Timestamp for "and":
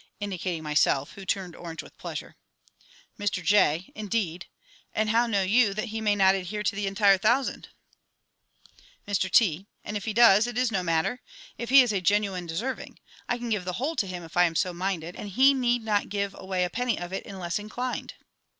4.95-5.11, 9.83-9.95, 15.15-15.29